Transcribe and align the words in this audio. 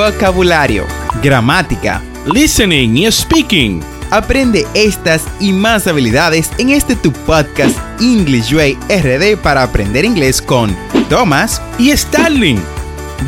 vocabulario, 0.00 0.86
gramática, 1.22 2.00
listening 2.32 2.96
y 2.96 3.12
speaking. 3.12 3.82
Aprende 4.10 4.66
estas 4.72 5.26
y 5.38 5.52
más 5.52 5.86
habilidades 5.86 6.50
en 6.56 6.70
este 6.70 6.96
tu 6.96 7.12
podcast 7.12 7.78
English 8.00 8.54
Way 8.54 8.78
RD 8.88 9.36
para 9.42 9.62
aprender 9.62 10.06
inglés 10.06 10.40
con 10.40 10.74
Thomas 11.10 11.60
y 11.78 11.94
Starling. 11.94 12.58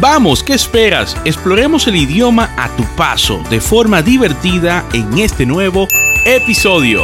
Vamos, 0.01 0.43
¿qué 0.43 0.55
esperas? 0.55 1.15
Exploremos 1.27 1.87
el 1.89 1.97
idioma 1.97 2.49
a 2.57 2.75
tu 2.75 2.85
paso 2.97 3.43
de 3.51 3.61
forma 3.61 4.01
divertida 4.01 4.83
en 4.95 5.19
este 5.19 5.45
nuevo 5.45 5.87
episodio. 6.25 7.03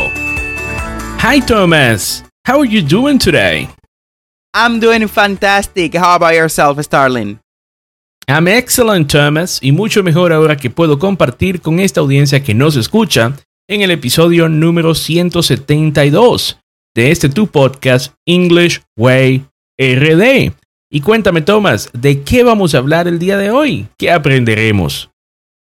Hi 1.23 1.43
Thomas, 1.43 2.25
how 2.49 2.63
are 2.63 2.69
you 2.69 2.81
doing 2.81 3.19
today? 3.19 3.69
I'm 4.55 4.81
doing 4.81 5.07
fantastic. 5.09 5.95
How 5.95 6.15
about 6.15 6.33
yourself, 6.33 6.83
Starling? 6.83 7.39
I'm 8.31 8.47
excellent, 8.47 9.11
Thomas, 9.11 9.59
y 9.63 9.73
mucho 9.73 10.03
mejor 10.03 10.35
ahora 10.35 10.55
que 10.59 10.69
puedo 10.69 10.99
compartir 10.99 11.63
con 11.63 11.81
esta 11.81 12.01
audiencia 12.03 12.43
que 12.43 12.53
nos 12.53 12.77
escucha 12.77 13.35
en 13.67 13.81
el 13.81 13.91
episodio 13.91 14.51
número 14.51 14.95
172 14.95 16.59
de 16.95 17.11
este 17.11 17.31
tu 17.31 17.47
podcast 17.47 18.13
English 18.27 18.83
Way 18.99 19.47
RD. 19.79 20.53
Y 20.91 21.01
cuéntame, 21.01 21.41
Thomas, 21.41 21.89
¿de 21.95 22.21
qué 22.21 22.45
vamos 22.45 22.75
a 22.75 22.79
hablar 22.79 23.09
el 23.09 23.19
día 23.19 23.39
de 23.39 23.51
hoy? 23.51 23.89
¿Qué 23.97 24.11
aprenderemos? 24.11 25.09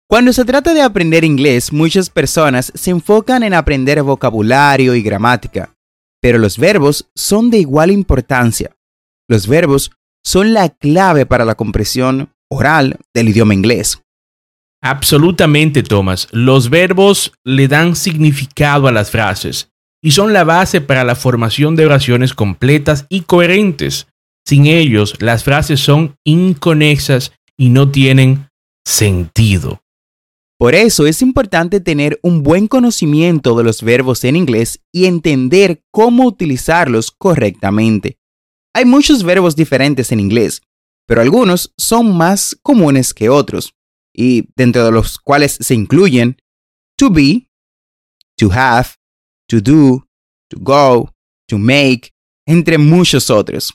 Cuando 0.08 0.32
se 0.32 0.44
trata 0.44 0.74
de 0.74 0.82
aprender 0.82 1.22
inglés, 1.22 1.72
muchas 1.72 2.10
personas 2.10 2.72
se 2.74 2.90
enfocan 2.90 3.44
en 3.44 3.54
aprender 3.54 4.02
vocabulario 4.02 4.96
y 4.96 5.02
gramática, 5.02 5.72
pero 6.20 6.36
los 6.36 6.58
verbos 6.58 7.08
son 7.14 7.48
de 7.48 7.58
igual 7.58 7.92
importancia. 7.92 8.74
Los 9.28 9.46
verbos 9.46 9.92
son 10.24 10.52
la 10.52 10.68
clave 10.68 11.26
para 11.26 11.44
la 11.44 11.54
comprensión 11.54 12.32
oral 12.50 12.98
del 13.14 13.28
idioma 13.28 13.54
inglés. 13.54 14.02
Absolutamente, 14.82 15.82
Thomas. 15.82 16.28
Los 16.32 16.70
verbos 16.70 17.32
le 17.44 17.68
dan 17.68 17.96
significado 17.96 18.88
a 18.88 18.92
las 18.92 19.10
frases 19.10 19.70
y 20.02 20.12
son 20.12 20.32
la 20.32 20.44
base 20.44 20.80
para 20.80 21.04
la 21.04 21.14
formación 21.14 21.76
de 21.76 21.86
oraciones 21.86 22.32
completas 22.32 23.06
y 23.08 23.22
coherentes. 23.22 24.06
Sin 24.46 24.66
ellos, 24.66 25.14
las 25.20 25.44
frases 25.44 25.80
son 25.80 26.16
inconexas 26.24 27.32
y 27.58 27.68
no 27.68 27.90
tienen 27.90 28.48
sentido. 28.86 29.82
Por 30.58 30.74
eso 30.74 31.06
es 31.06 31.22
importante 31.22 31.80
tener 31.80 32.18
un 32.22 32.42
buen 32.42 32.66
conocimiento 32.66 33.56
de 33.56 33.64
los 33.64 33.82
verbos 33.82 34.24
en 34.24 34.36
inglés 34.36 34.80
y 34.92 35.06
entender 35.06 35.82
cómo 35.90 36.26
utilizarlos 36.26 37.10
correctamente. 37.10 38.18
Hay 38.74 38.84
muchos 38.84 39.22
verbos 39.22 39.56
diferentes 39.56 40.12
en 40.12 40.20
inglés, 40.20 40.62
pero 41.06 41.20
algunos 41.20 41.72
son 41.76 42.16
más 42.16 42.56
comunes 42.62 43.14
que 43.14 43.28
otros, 43.28 43.74
y 44.14 44.48
dentro 44.56 44.84
de 44.84 44.92
los 44.92 45.18
cuales 45.18 45.56
se 45.60 45.74
incluyen 45.74 46.36
to 46.96 47.10
be, 47.10 47.48
to 48.36 48.50
have, 48.52 48.90
to 49.48 49.60
do, 49.60 50.06
to 50.48 50.58
go, 50.60 51.10
to 51.48 51.58
make, 51.58 52.12
entre 52.46 52.78
muchos 52.78 53.30
otros. 53.30 53.74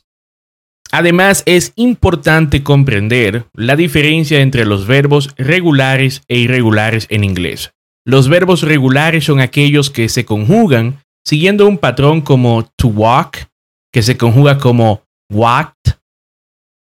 Además, 0.91 1.43
es 1.45 1.73
importante 1.75 2.63
comprender 2.63 3.47
la 3.53 3.75
diferencia 3.75 4.41
entre 4.41 4.65
los 4.65 4.87
verbos 4.87 5.33
regulares 5.37 6.21
e 6.27 6.37
irregulares 6.37 7.07
en 7.09 7.23
inglés. 7.23 7.71
Los 8.05 8.29
verbos 8.29 8.61
regulares 8.61 9.25
son 9.25 9.39
aquellos 9.39 9.89
que 9.89 10.09
se 10.09 10.25
conjugan 10.25 10.99
siguiendo 11.25 11.67
un 11.67 11.79
patrón 11.79 12.21
como 12.21 12.69
to 12.77 12.87
walk, 12.87 13.49
que 13.91 14.03
se 14.03 14.15
conjuga 14.15 14.59
como 14.59 15.03
walked. 15.29 15.95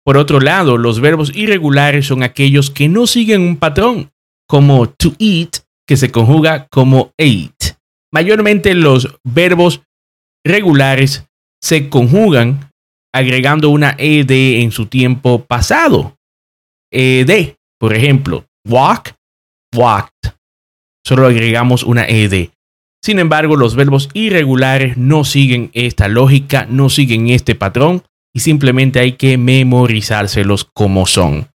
Por 0.06 0.18
otro 0.18 0.40
lado, 0.40 0.78
los 0.78 1.00
verbos 1.00 1.32
irregulares 1.34 2.08
son 2.08 2.24
aquellos 2.24 2.70
que 2.70 2.90
no 2.90 3.08
siguen 3.08 3.42
un 3.42 3.58
patrón, 3.58 4.12
como 4.48 4.90
to 4.90 5.14
eat, 5.20 5.60
que 5.88 5.98
se 5.98 6.12
conjuga 6.12 6.68
como 6.70 7.14
ate. 7.18 7.78
Mayormente 8.12 8.74
los 8.74 9.18
verbos 9.24 9.82
regulares 10.46 11.26
se 11.62 11.90
conjugan 11.90 12.72
agregando 13.14 13.70
una 13.70 13.96
ed 13.98 14.30
en 14.30 14.72
su 14.72 14.88
tiempo 14.88 15.46
pasado. 15.46 16.18
Ed, 16.92 17.56
por 17.80 17.94
ejemplo, 17.94 18.46
walk, 18.68 19.16
walked. 19.74 20.34
Solo 21.06 21.28
agregamos 21.28 21.84
una 21.84 22.06
ed. 22.06 22.50
Sin 23.04 23.20
embargo, 23.20 23.56
los 23.56 23.76
verbos 23.76 24.10
irregulares 24.14 24.98
no 24.98 25.24
siguen 25.24 25.70
esta 25.74 26.08
lógica, 26.08 26.66
no 26.70 26.90
siguen 26.90 27.30
este 27.30 27.56
patrón 27.56 28.04
y 28.34 28.40
simplemente 28.40 29.00
hay 29.00 29.14
que 29.14 29.38
memorizárselos 29.38 30.66
como 30.66 31.06
son. 31.06 31.50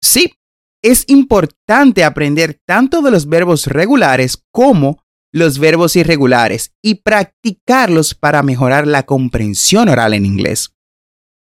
Sí, 0.00 0.34
es 0.82 1.04
importante 1.08 2.04
aprender 2.04 2.60
tanto 2.64 3.02
de 3.02 3.10
los 3.10 3.28
verbos 3.28 3.66
regulares 3.66 4.44
como 4.52 5.02
los 5.32 5.58
verbos 5.58 5.96
irregulares 5.96 6.72
y 6.82 6.96
practicarlos 6.96 8.14
para 8.14 8.42
mejorar 8.42 8.86
la 8.86 9.04
comprensión 9.04 9.88
oral 9.88 10.14
en 10.14 10.24
inglés. 10.24 10.72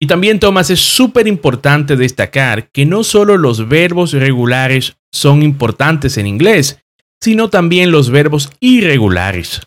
Y 0.01 0.07
también, 0.07 0.41
Tomás, 0.41 0.71
es 0.71 0.81
súper 0.81 1.27
importante 1.27 1.97
destacar 1.97 2.71
que 2.71 2.87
no 2.87 3.05
solo 3.05 3.37
los 3.37 3.69
verbos 3.69 4.13
regulares 4.13 4.97
son 5.13 5.43
importantes 5.43 6.19
en 6.19 6.27
inglés, 6.27 6.79
sino 7.23 7.49
también 7.49 7.91
los 7.91 8.11
verbos 8.11 8.51
irregulares. 8.61 9.61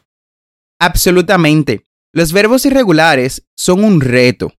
Absolutamente. 0.80 1.84
Los 2.14 2.34
verbos 2.34 2.66
irregulares 2.66 3.48
son 3.56 3.84
un 3.84 4.02
reto, 4.02 4.54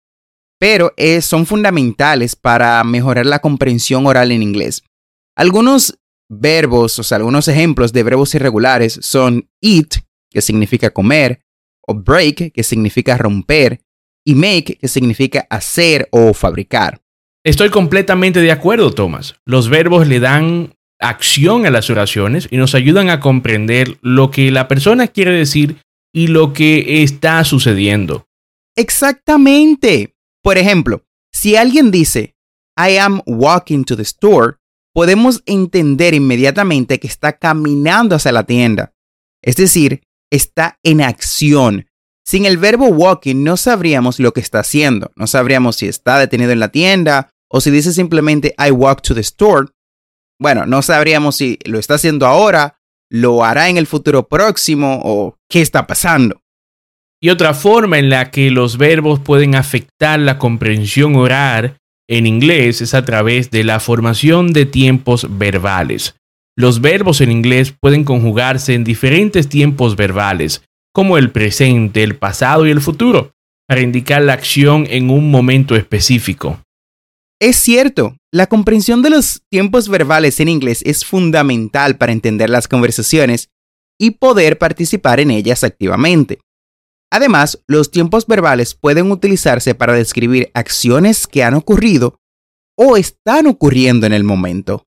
pero 0.60 0.94
son 1.22 1.46
fundamentales 1.46 2.36
para 2.36 2.84
mejorar 2.84 3.26
la 3.26 3.40
comprensión 3.40 4.06
oral 4.08 4.32
en 4.32 4.44
inglés. 4.44 4.84
Algunos 5.36 6.00
verbos, 6.30 7.00
o 7.00 7.04
sea, 7.04 7.18
algunos 7.18 7.48
ejemplos 7.48 7.94
de 7.94 8.04
verbos 8.04 8.34
irregulares 8.36 9.00
son 9.02 9.50
eat, 9.62 9.96
que 10.30 10.42
significa 10.42 10.90
comer, 10.90 11.42
o 11.86 11.94
break, 11.94 12.52
que 12.52 12.64
significa 12.64 13.18
romper, 13.18 13.82
y 14.26 14.36
make, 14.36 14.78
que 14.78 14.88
significa 14.88 15.48
hacer 15.50 16.10
o 16.12 16.34
fabricar. 16.34 17.02
Estoy 17.46 17.70
completamente 17.70 18.42
de 18.42 18.52
acuerdo, 18.52 18.92
Thomas. 18.92 19.36
Los 19.46 19.70
verbos 19.70 20.08
le 20.08 20.20
dan 20.20 20.76
acción 21.00 21.66
a 21.66 21.72
las 21.72 21.90
oraciones 21.90 22.48
y 22.52 22.58
nos 22.58 22.76
ayudan 22.76 23.10
a 23.10 23.22
comprender 23.22 23.98
lo 24.02 24.32
que 24.32 24.52
la 24.52 24.68
persona 24.68 25.08
quiere 25.08 25.32
decir 25.32 25.78
y 26.14 26.28
lo 26.28 26.52
que 26.52 27.04
está 27.04 27.44
sucediendo. 27.46 28.26
Exactamente. 28.76 30.17
Por 30.48 30.58
ejemplo, 30.58 31.04
si 31.30 31.58
alguien 31.58 31.92
dice, 31.92 32.38
I 32.78 33.00
am 33.00 33.22
walking 33.26 33.84
to 33.84 33.98
the 33.98 34.04
store, 34.04 34.56
podemos 34.94 35.44
entender 35.46 36.14
inmediatamente 36.14 37.02
que 37.02 37.08
está 37.08 37.38
caminando 37.38 38.16
hacia 38.16 38.32
la 38.32 38.46
tienda. 38.46 38.94
Es 39.44 39.58
decir, 39.58 40.04
está 40.32 40.80
en 40.84 41.02
acción, 41.02 41.88
sin 42.26 42.46
el 42.46 42.58
verbo 42.58 42.88
walking 42.88 43.44
no 43.44 43.58
sabríamos 43.58 44.22
lo 44.22 44.32
que 44.32 44.40
está 44.40 44.60
haciendo. 44.60 45.12
No 45.18 45.28
sabríamos 45.28 45.76
si 45.76 45.90
está 45.90 46.18
detenido 46.18 46.54
en 46.54 46.62
la 46.62 46.70
tienda 46.70 47.30
o 47.50 47.60
si 47.60 47.70
dice 47.70 47.92
simplemente 47.92 48.56
I 48.58 48.72
walk 48.72 49.02
to 49.02 49.14
the 49.14 49.20
store. 49.20 49.68
Bueno, 50.40 50.66
no 50.66 50.82
sabríamos 50.82 51.36
si 51.36 51.60
lo 51.66 51.78
está 51.78 51.96
haciendo 51.96 52.26
ahora, 52.26 52.80
lo 53.10 53.44
hará 53.44 53.68
en 53.68 53.76
el 53.76 53.86
futuro 53.86 54.30
próximo 54.30 55.02
o 55.04 55.36
qué 55.50 55.60
está 55.60 55.88
pasando. 55.88 56.42
Y 57.22 57.30
otra 57.30 57.54
forma 57.54 57.98
en 57.98 58.10
la 58.10 58.30
que 58.30 58.52
los 58.52 58.78
verbos 58.78 59.20
pueden 59.20 59.56
afectar 59.56 60.20
la 60.20 60.38
comprensión 60.38 61.16
oral 61.16 61.78
en 62.08 62.26
inglés 62.26 62.82
es 62.82 62.94
a 62.94 63.04
través 63.06 63.50
de 63.52 63.64
la 63.64 63.80
formación 63.80 64.54
de 64.54 64.66
tiempos 64.66 65.28
verbales. 65.38 66.16
Los 66.56 66.80
verbos 66.80 67.22
en 67.22 67.32
inglés 67.32 67.74
pueden 67.80 68.04
conjugarse 68.04 68.74
en 68.74 68.84
diferentes 68.84 69.50
tiempos 69.50 69.96
verbales, 69.96 70.64
como 70.94 71.18
el 71.18 71.32
presente, 71.32 72.04
el 72.04 72.16
pasado 72.16 72.66
y 72.66 72.72
el 72.72 72.82
futuro, 72.82 73.32
para 73.68 73.82
indicar 73.82 74.22
la 74.22 74.34
acción 74.34 74.88
en 74.90 75.10
un 75.10 75.30
momento 75.30 75.76
específico. 75.76 76.62
Es 77.40 77.58
cierto, 77.58 78.16
la 78.32 78.48
comprensión 78.48 79.04
de 79.04 79.12
los 79.12 79.44
tiempos 79.52 79.90
verbales 79.90 80.40
en 80.40 80.50
inglés 80.50 80.82
es 80.86 81.06
fundamental 81.06 81.98
para 81.98 82.12
entender 82.12 82.50
las 82.50 82.68
conversaciones 82.68 83.50
y 84.00 84.12
poder 84.12 84.58
participar 84.58 85.20
en 85.20 85.32
ellas 85.32 85.64
activamente. 85.64 86.40
Además, 87.12 87.64
los 87.68 87.92
tiempos 87.92 88.28
verbales 88.28 88.76
pueden 88.76 89.12
utilizarse 89.12 89.76
para 89.76 89.94
describir 89.94 90.52
acciones 90.54 91.28
que 91.28 91.44
han 91.44 91.54
ocurrido 91.54 92.20
o 92.78 92.98
están 92.98 93.48
ocurriendo 93.48 94.06
en 94.06 94.14
el 94.14 94.24
momento. 94.24 94.86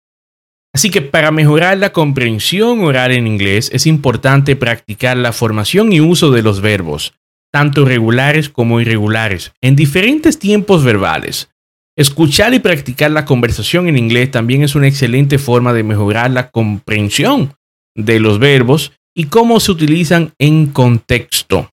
Así 0.74 0.90
que 0.90 1.02
para 1.02 1.32
mejorar 1.32 1.78
la 1.78 1.94
comprensión 1.94 2.84
oral 2.84 3.12
en 3.12 3.28
inglés 3.28 3.70
es 3.74 3.86
importante 3.86 4.56
practicar 4.56 5.16
la 5.16 5.32
formación 5.32 5.94
y 5.94 6.02
uso 6.02 6.32
de 6.32 6.42
los 6.42 6.60
verbos, 6.60 7.14
tanto 7.52 7.86
regulares 7.86 8.50
como 8.50 8.82
irregulares, 8.82 9.54
en 9.62 9.78
diferentes 9.78 10.38
tiempos 10.38 10.84
verbales. 10.84 11.50
Escuchar 11.98 12.54
y 12.54 12.60
practicar 12.60 13.12
la 13.12 13.24
conversación 13.24 13.88
en 13.88 13.98
inglés 13.98 14.32
también 14.32 14.64
es 14.64 14.76
una 14.76 14.88
excelente 14.88 15.38
forma 15.38 15.72
de 15.72 15.84
mejorar 15.84 16.32
la 16.32 16.50
comprensión 16.50 17.54
de 17.96 18.20
los 18.20 18.40
verbos 18.40 18.92
y 19.16 19.26
cómo 19.28 19.62
se 19.62 19.72
utilizan 19.72 20.34
en 20.40 20.68
contexto. 20.68 21.70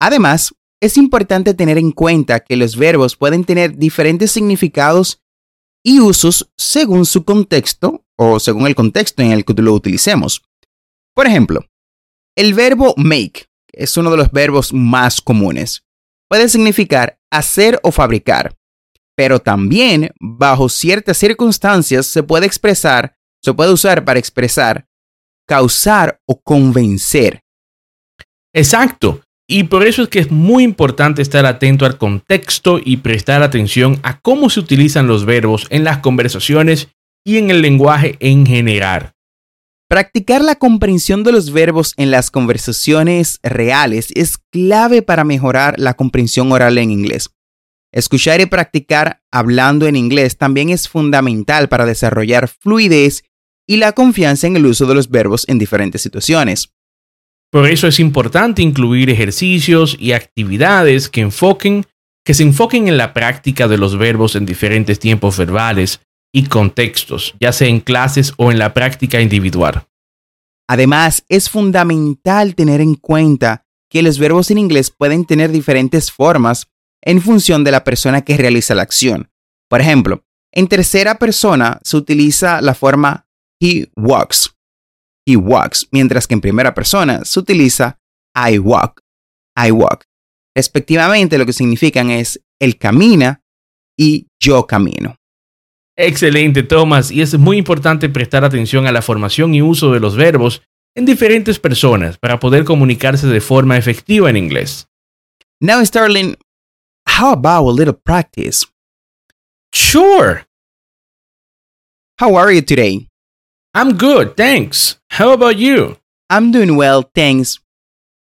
Además, 0.00 0.54
es 0.80 0.96
importante 0.96 1.54
tener 1.54 1.78
en 1.78 1.92
cuenta 1.92 2.40
que 2.40 2.56
los 2.56 2.76
verbos 2.76 3.16
pueden 3.16 3.44
tener 3.44 3.76
diferentes 3.76 4.30
significados 4.32 5.22
y 5.82 6.00
usos 6.00 6.50
según 6.56 7.06
su 7.06 7.24
contexto 7.24 8.04
o 8.16 8.40
según 8.40 8.66
el 8.66 8.74
contexto 8.74 9.22
en 9.22 9.32
el 9.32 9.44
que 9.44 9.54
lo 9.54 9.72
utilicemos. 9.72 10.42
Por 11.14 11.26
ejemplo, 11.26 11.64
el 12.36 12.54
verbo 12.54 12.94
make 12.96 13.46
es 13.72 13.96
uno 13.96 14.10
de 14.10 14.16
los 14.16 14.30
verbos 14.30 14.72
más 14.72 15.20
comunes. 15.20 15.84
Puede 16.28 16.48
significar 16.48 17.18
hacer 17.30 17.78
o 17.82 17.92
fabricar, 17.92 18.56
pero 19.16 19.40
también 19.40 20.12
bajo 20.20 20.68
ciertas 20.68 21.18
circunstancias 21.18 22.06
se 22.06 22.22
puede 22.22 22.46
expresar, 22.46 23.16
se 23.42 23.52
puede 23.52 23.72
usar 23.72 24.04
para 24.04 24.18
expresar 24.18 24.88
causar 25.46 26.20
o 26.26 26.40
convencer. 26.40 27.42
Exacto. 28.52 29.22
Y 29.46 29.64
por 29.64 29.86
eso 29.86 30.02
es 30.02 30.08
que 30.08 30.20
es 30.20 30.30
muy 30.30 30.64
importante 30.64 31.20
estar 31.20 31.44
atento 31.44 31.84
al 31.84 31.98
contexto 31.98 32.80
y 32.82 32.98
prestar 32.98 33.42
atención 33.42 34.00
a 34.02 34.20
cómo 34.20 34.48
se 34.48 34.60
utilizan 34.60 35.06
los 35.06 35.26
verbos 35.26 35.66
en 35.68 35.84
las 35.84 35.98
conversaciones 35.98 36.88
y 37.24 37.36
en 37.36 37.50
el 37.50 37.60
lenguaje 37.60 38.16
en 38.20 38.46
general. 38.46 39.12
Practicar 39.88 40.40
la 40.42 40.54
comprensión 40.54 41.24
de 41.24 41.32
los 41.32 41.52
verbos 41.52 41.92
en 41.98 42.10
las 42.10 42.30
conversaciones 42.30 43.38
reales 43.42 44.08
es 44.14 44.38
clave 44.50 45.02
para 45.02 45.24
mejorar 45.24 45.78
la 45.78 45.92
comprensión 45.94 46.50
oral 46.50 46.78
en 46.78 46.90
inglés. 46.90 47.30
Escuchar 47.92 48.40
y 48.40 48.46
practicar 48.46 49.22
hablando 49.30 49.86
en 49.86 49.94
inglés 49.94 50.38
también 50.38 50.70
es 50.70 50.88
fundamental 50.88 51.68
para 51.68 51.84
desarrollar 51.84 52.48
fluidez 52.48 53.24
y 53.68 53.76
la 53.76 53.92
confianza 53.92 54.46
en 54.46 54.56
el 54.56 54.66
uso 54.66 54.86
de 54.86 54.94
los 54.94 55.10
verbos 55.10 55.44
en 55.48 55.58
diferentes 55.58 56.00
situaciones. 56.00 56.72
Por 57.54 57.70
eso 57.70 57.86
es 57.86 58.00
importante 58.00 58.62
incluir 58.62 59.10
ejercicios 59.10 59.96
y 60.00 60.10
actividades 60.10 61.08
que 61.08 61.20
enfoquen 61.20 61.86
que 62.24 62.34
se 62.34 62.42
enfoquen 62.42 62.88
en 62.88 62.96
la 62.96 63.12
práctica 63.12 63.68
de 63.68 63.78
los 63.78 63.96
verbos 63.96 64.34
en 64.34 64.44
diferentes 64.44 64.98
tiempos 64.98 65.38
verbales 65.38 66.00
y 66.34 66.46
contextos, 66.46 67.36
ya 67.38 67.52
sea 67.52 67.68
en 67.68 67.78
clases 67.78 68.34
o 68.38 68.50
en 68.50 68.58
la 68.58 68.74
práctica 68.74 69.20
individual. 69.20 69.86
Además, 70.68 71.24
es 71.28 71.48
fundamental 71.48 72.56
tener 72.56 72.80
en 72.80 72.96
cuenta 72.96 73.64
que 73.88 74.02
los 74.02 74.18
verbos 74.18 74.50
en 74.50 74.58
inglés 74.58 74.90
pueden 74.90 75.24
tener 75.24 75.52
diferentes 75.52 76.10
formas 76.10 76.66
en 77.02 77.22
función 77.22 77.62
de 77.62 77.70
la 77.70 77.84
persona 77.84 78.22
que 78.22 78.36
realiza 78.36 78.74
la 78.74 78.82
acción. 78.82 79.30
Por 79.68 79.80
ejemplo, 79.80 80.24
en 80.50 80.66
tercera 80.66 81.20
persona 81.20 81.78
se 81.84 81.98
utiliza 81.98 82.60
la 82.62 82.74
forma 82.74 83.28
he 83.60 83.92
walks. 83.94 84.53
He 85.26 85.36
walks, 85.36 85.88
mientras 85.90 86.26
que 86.26 86.34
en 86.34 86.40
primera 86.40 86.74
persona 86.74 87.24
se 87.24 87.40
utiliza 87.40 87.98
I 88.34 88.58
walk. 88.58 89.00
I 89.56 89.70
walk. 89.70 90.04
Respectivamente, 90.54 91.38
lo 91.38 91.46
que 91.46 91.52
significan 91.52 92.10
es 92.10 92.40
él 92.60 92.78
camina 92.78 93.42
y 93.98 94.28
yo 94.40 94.66
camino. 94.66 95.16
Excelente, 95.96 96.62
Thomas. 96.62 97.10
Y 97.10 97.22
es 97.22 97.38
muy 97.38 97.56
importante 97.56 98.08
prestar 98.08 98.44
atención 98.44 98.86
a 98.86 98.92
la 98.92 99.02
formación 99.02 99.54
y 99.54 99.62
uso 99.62 99.92
de 99.92 100.00
los 100.00 100.16
verbos 100.16 100.62
en 100.96 101.04
diferentes 101.04 101.58
personas 101.58 102.18
para 102.18 102.38
poder 102.38 102.64
comunicarse 102.64 103.26
de 103.26 103.40
forma 103.40 103.76
efectiva 103.76 104.30
en 104.30 104.36
inglés. 104.36 104.88
Now, 105.60 105.84
Starling, 105.84 106.36
how 107.06 107.32
about 107.32 107.68
a 107.68 107.72
little 107.72 107.94
practice? 107.94 108.66
Sure. 109.72 110.46
How 112.20 112.36
are 112.36 112.54
you 112.54 112.62
today? 112.62 113.08
I'm 113.74 113.96
good, 113.96 114.36
thanks. 114.36 115.00
How 115.10 115.32
about 115.32 115.56
you? 115.56 115.96
I'm 116.30 116.52
doing 116.52 116.76
well, 116.76 117.10
thanks. 117.14 117.58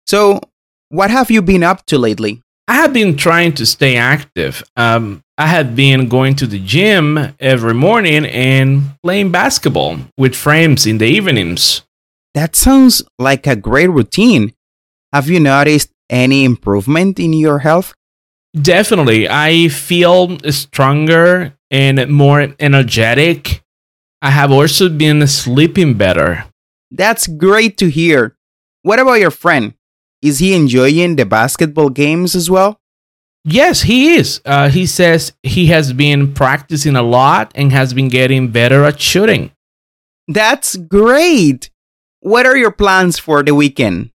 So, 0.07 0.41
what 0.89 1.11
have 1.11 1.31
you 1.31 1.43
been 1.43 1.63
up 1.63 1.85
to 1.87 1.99
lately? 1.99 2.43
I 2.67 2.77
have 2.77 2.93
been 2.93 3.17
trying 3.17 3.53
to 3.55 3.67
stay 3.67 3.97
active. 3.97 4.63
Um, 4.77 5.23
I 5.37 5.47
have 5.47 5.77
been 5.77 6.09
going 6.09 6.37
to 6.37 6.47
the 6.47 6.59
gym 6.59 7.35
every 7.39 7.75
morning 7.75 8.25
and 8.25 8.95
playing 9.03 9.31
basketball 9.31 9.99
with 10.17 10.35
friends 10.35 10.87
in 10.87 10.99
the 10.99 11.07
evenings. 11.07 11.83
That 12.35 12.57
sounds 12.57 13.03
like 13.19 13.47
a 13.47 13.57
great 13.57 13.91
routine. 13.91 14.55
Have 15.13 15.29
you 15.29 15.41
noticed 15.41 15.91
any 16.09 16.45
improvement 16.45 17.19
in 17.19 17.35
your 17.35 17.59
health? 17.59 17.93
Definitely. 18.59 19.29
I 19.29 19.69
feel 19.69 20.39
stronger 20.51 21.55
and 21.71 22.09
more 22.09 22.55
energetic. 22.59 23.62
I 24.25 24.31
have 24.31 24.53
also 24.53 24.89
been 24.89 25.27
sleeping 25.27 25.95
better. 25.95 26.45
That's 26.93 27.27
great 27.27 27.77
to 27.79 27.91
hear. 27.91 28.37
What 28.83 29.01
about 29.01 29.19
your 29.19 29.33
friend? 29.33 29.75
Is 30.23 30.39
he 30.39 30.55
enjoying 30.55 31.17
the 31.17 31.27
basketball 31.27 31.91
games 31.91 32.37
as 32.37 32.49
well? 32.49 32.81
Yes, 33.45 33.83
he 33.83 34.15
is. 34.15 34.41
Uh, 34.45 34.69
he 34.69 34.87
says 34.87 35.33
he 35.43 35.67
has 35.67 35.93
been 35.93 36.33
practicing 36.35 36.95
a 36.95 37.03
lot 37.03 37.51
and 37.57 37.73
has 37.73 37.93
been 37.93 38.09
getting 38.09 38.53
better 38.53 38.85
at 38.85 39.01
shooting. 39.01 39.51
That's 40.29 40.77
great. 40.77 41.71
What 42.21 42.47
are 42.47 42.57
your 42.57 42.71
plans 42.71 43.19
for 43.19 43.43
the 43.43 43.57
weekend? 43.57 44.11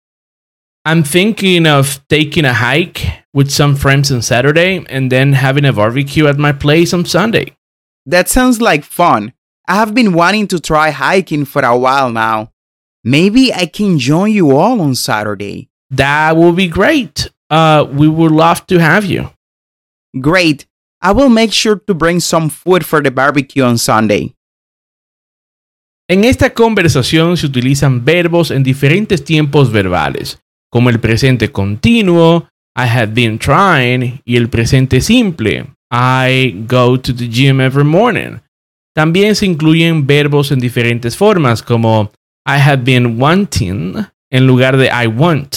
I'm 0.86 1.02
thinking 1.04 1.66
of 1.66 2.08
taking 2.10 2.46
a 2.46 2.54
hike 2.54 3.08
with 3.34 3.50
some 3.50 3.76
friends 3.76 4.12
on 4.12 4.22
Saturday 4.22 4.86
and 4.88 5.12
then 5.12 5.34
having 5.34 5.66
a 5.66 5.74
barbecue 5.74 6.28
at 6.28 6.38
my 6.38 6.52
place 6.52 6.94
on 6.94 7.06
Sunday. 7.06 7.58
That 8.06 8.30
sounds 8.30 8.62
like 8.62 8.84
fun. 8.84 9.34
I 9.68 9.76
have 9.76 9.94
been 9.94 10.14
wanting 10.14 10.48
to 10.50 10.60
try 10.60 10.92
hiking 10.92 11.46
for 11.46 11.64
a 11.64 11.78
while 11.78 12.12
now. 12.12 12.52
Maybe 13.04 13.54
I 13.54 13.66
can 13.66 13.98
join 13.98 14.32
you 14.32 14.58
all 14.58 14.82
on 14.82 14.96
Saturday. 14.96 15.70
That 15.90 16.36
will 16.36 16.54
be 16.54 16.68
great. 16.68 17.30
Uh, 17.50 17.86
we 17.92 18.08
would 18.08 18.32
love 18.32 18.66
to 18.68 18.80
have 18.80 19.06
you. 19.06 19.30
Great. 20.20 20.66
I 21.02 21.12
will 21.12 21.30
make 21.30 21.52
sure 21.52 21.78
to 21.88 21.94
bring 21.94 22.20
some 22.20 22.50
food 22.50 22.86
for 22.86 23.02
the 23.02 23.12
barbecue 23.12 23.64
on 23.64 23.78
Sunday. 23.78 24.34
En 26.08 26.24
esta 26.24 26.52
conversación 26.54 27.36
se 27.36 27.48
utilizan 27.48 28.06
verbos 28.06 28.52
en 28.52 28.64
diferentes 28.64 29.24
tiempos 29.24 29.72
verbales, 29.72 30.40
como 30.72 30.90
el 30.90 31.00
presente 31.00 31.52
continuo, 31.52 32.48
I 32.76 32.86
have 32.86 33.14
been 33.14 33.40
trying, 33.40 34.22
y 34.24 34.36
el 34.36 34.50
presente 34.50 35.02
simple, 35.02 35.66
I 35.90 36.66
go 36.68 36.98
to 36.98 37.14
the 37.14 37.28
gym 37.28 37.60
every 37.60 37.86
morning. 37.86 38.40
También 38.96 39.36
se 39.36 39.46
incluyen 39.46 40.08
verbos 40.08 40.54
en 40.54 40.60
diferentes 40.60 41.18
formas, 41.18 41.62
como 41.62 42.14
I 42.48 42.62
have 42.62 42.84
been 42.84 43.22
wanting 43.22 43.96
en 44.30 44.48
lugar 44.48 44.78
de 44.78 44.88
I 44.88 45.08
want. 45.08 45.56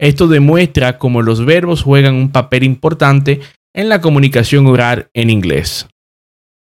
Esto 0.00 0.26
demuestra 0.26 0.98
cómo 0.98 1.22
los 1.22 1.44
verbos 1.44 1.82
juegan 1.82 2.16
un 2.16 2.32
papel 2.32 2.64
importante 2.64 3.40
en 3.72 3.88
la 3.88 4.00
comunicación 4.00 4.66
oral 4.66 5.08
en 5.14 5.30
inglés. 5.30 5.86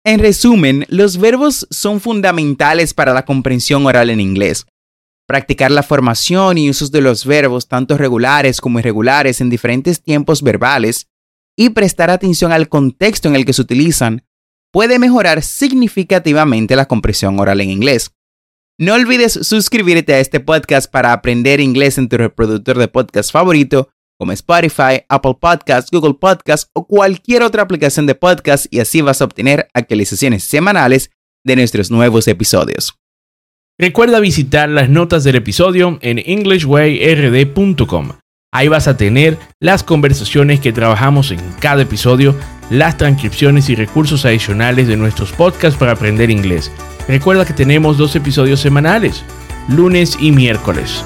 En 0.07 0.21
resumen, 0.21 0.87
los 0.89 1.19
verbos 1.19 1.67
son 1.71 2.01
fundamentales 2.01 2.95
para 2.95 3.13
la 3.13 3.27
comprensión 3.27 3.85
oral 3.85 4.09
en 4.09 4.21
inglés. 4.21 4.67
Practicar 5.27 5.71
la 5.71 5.83
formación 5.83 6.57
y 6.57 6.71
usos 6.71 6.93
de 6.93 7.03
los 7.03 7.27
verbos, 7.27 7.69
tanto 7.69 7.99
regulares 7.99 8.63
como 8.63 8.79
irregulares, 8.79 9.43
en 9.43 9.51
diferentes 9.51 10.01
tiempos 10.01 10.43
verbales, 10.43 11.09
y 11.59 11.71
prestar 11.71 12.09
atención 12.09 12.53
al 12.53 12.69
contexto 12.69 13.29
en 13.29 13.37
el 13.37 13.45
que 13.45 13.53
se 13.53 13.63
utilizan, 13.63 14.23
puede 14.77 14.99
mejorar 14.99 15.43
significativamente 15.43 16.77
la 16.77 16.85
comprensión 16.85 17.41
oral 17.41 17.63
en 17.63 17.71
inglés. 17.71 18.11
No 18.79 18.93
olvides 18.93 19.33
suscribirte 19.33 20.13
a 20.13 20.21
este 20.21 20.39
podcast 20.39 20.91
para 20.91 21.15
aprender 21.15 21.61
inglés 21.61 21.97
en 21.97 22.11
tu 22.11 22.19
reproductor 22.19 22.77
de 22.77 22.87
podcast 22.87 23.33
favorito, 23.33 23.89
como 24.19 24.33
Spotify, 24.33 25.01
Apple 25.09 25.39
Podcasts, 25.41 25.91
Google 25.91 26.19
Podcasts 26.21 26.69
o 26.75 26.87
cualquier 26.87 27.43
otra 27.43 27.63
aplicación 27.63 28.05
de 28.05 28.17
podcast 28.17 28.67
y 28.71 28.81
así 28.81 29.01
vas 29.01 29.23
a 29.23 29.25
obtener 29.25 29.67
actualizaciones 29.73 30.45
semanales 30.45 31.11
de 31.43 31.57
nuestros 31.57 31.91
nuevos 31.91 32.29
episodios. 32.29 32.99
Recuerda 33.79 34.21
visitar 34.21 34.69
las 34.69 34.91
notas 34.91 35.25
del 35.25 35.37
episodio 35.37 35.99
en 36.03 36.19
englishwayrd.com. 36.19 38.13
Ahí 38.57 38.69
vas 38.69 38.89
a 38.89 38.97
tener 38.97 39.39
las 39.61 39.85
conversaciones 39.85 40.61
que 40.61 40.73
trabajamos 40.73 41.31
en 41.31 41.39
cada 41.61 41.83
episodio, 41.83 42.35
las 42.71 42.97
transcripciones 42.97 43.69
y 43.69 43.75
recursos 43.75 44.25
adicionales 44.25 44.89
de 44.89 44.97
nuestros 44.97 45.31
podcasts 45.31 45.79
para 45.79 45.93
aprender 45.93 46.31
inglés. 46.31 46.73
Recuerda 47.07 47.45
que 47.45 47.53
tenemos 47.53 47.99
dos 47.99 48.17
episodios 48.17 48.61
semanales, 48.61 49.25
lunes 49.69 50.17
y 50.19 50.33
miércoles. 50.33 51.05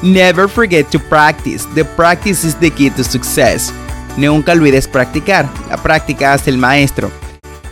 Never 0.00 0.48
forget 0.48 0.88
to 0.90 1.00
practice. 1.00 1.66
The 1.74 1.84
practice 1.84 2.46
is 2.46 2.54
the 2.54 2.70
key 2.70 2.90
to 2.90 3.02
success. 3.02 3.74
Nunca 4.16 4.52
olvides 4.52 4.86
practicar. 4.86 5.48
La 5.68 5.76
práctica 5.76 6.34
hace 6.34 6.50
el 6.50 6.58
maestro. 6.58 7.10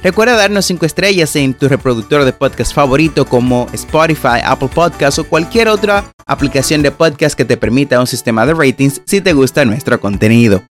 Recuerda 0.03 0.37
darnos 0.37 0.65
5 0.67 0.87
estrellas 0.87 1.35
en 1.35 1.55
tu 1.55 1.69
reproductor 1.69 2.25
de 2.25 2.33
podcast 2.33 2.73
favorito 2.73 3.25
como 3.25 3.67
Spotify, 3.73 4.41
Apple 4.45 4.69
Podcasts 4.73 5.19
o 5.19 5.25
cualquier 5.25 5.69
otra 5.69 6.05
aplicación 6.27 6.83
de 6.83 6.93
podcast 6.93 7.37
que 7.37 7.45
te 7.45 7.57
permita 7.57 7.99
un 7.99 8.07
sistema 8.07 8.47
de 8.47 8.55
ratings 8.55 9.03
si 9.07 9.21
te 9.21 9.33
gusta 9.33 9.65
nuestro 9.65 10.01
contenido. 10.01 10.63